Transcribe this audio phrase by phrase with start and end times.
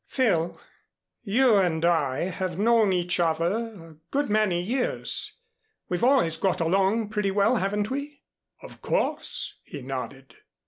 [0.07, 0.59] "Phil,
[1.21, 5.33] you and I have known each other a good many years.
[5.89, 8.23] We've always got along pretty well, haven't we?"
[8.63, 10.37] "Of course," he nodded.